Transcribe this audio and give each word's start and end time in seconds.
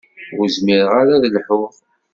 Ur 0.39 0.47
zmireɣ 0.55 0.91
ara 1.01 1.13
ad 1.17 1.25
lḥuɣ. 1.35 1.73